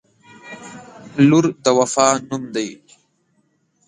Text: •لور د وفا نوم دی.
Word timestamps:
•لور 1.27 1.45
د 1.63 1.65
وفا 1.77 2.07
نوم 2.27 2.43
دی. 2.55 2.69